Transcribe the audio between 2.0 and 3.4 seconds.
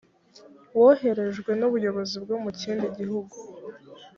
bwo mu kindi gihugu